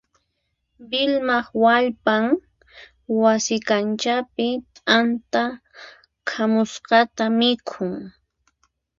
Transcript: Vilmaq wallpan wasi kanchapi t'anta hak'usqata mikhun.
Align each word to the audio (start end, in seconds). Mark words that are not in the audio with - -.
Vilmaq 0.89 1.47
wallpan 1.63 2.25
wasi 3.21 3.55
kanchapi 3.67 4.47
t'anta 4.75 5.43
hak'usqata 6.29 7.23
mikhun. 7.39 7.93